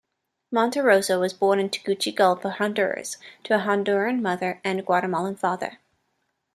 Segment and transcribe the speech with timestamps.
[0.51, 5.77] Monterroso was born in Tegucigalpa, Honduras to a Honduran mother and Guatemalan father.